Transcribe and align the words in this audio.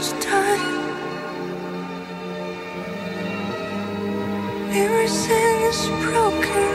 each 0.00 0.12
time. 0.20 0.78
Everything 4.72 5.56
is 5.70 5.80
broken. 6.04 6.70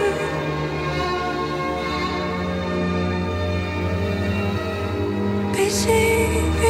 Busy. 5.53 6.64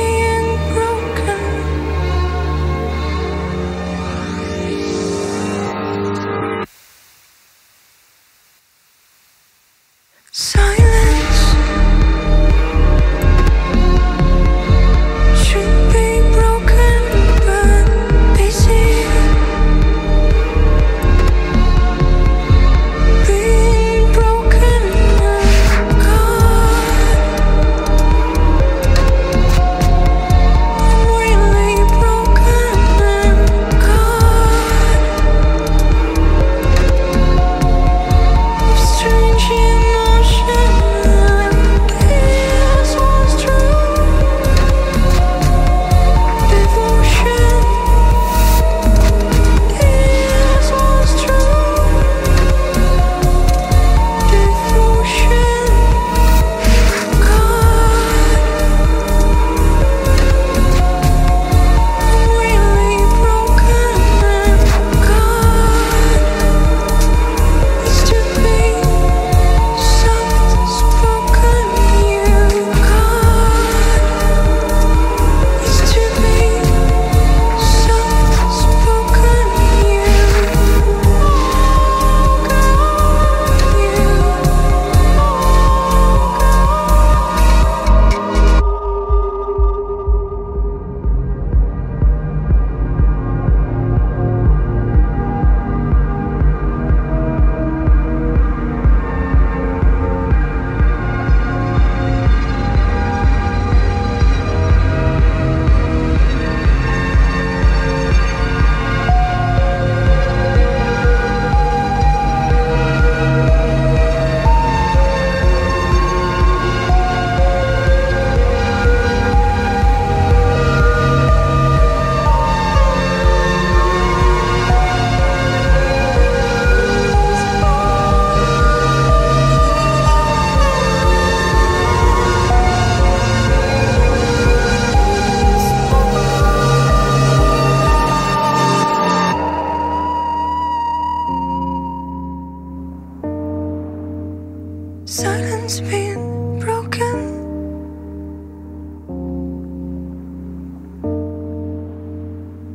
Silence 145.08 145.82
been 145.82 146.60
broken. 146.60 147.22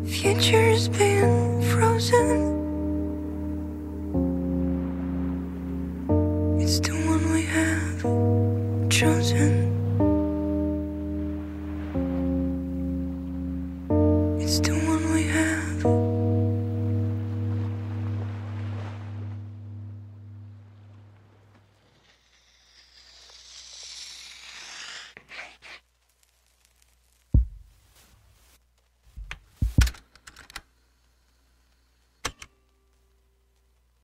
Future's 0.07 0.89
been 0.89 1.61
frozen. 1.63 2.57
It's 6.61 6.79
the 6.79 6.93
one 6.93 7.33
we 7.33 7.43
have 7.43 8.01
chosen. 8.91 9.67
It's 14.39 14.61
the 14.61 14.73
one 14.73 14.90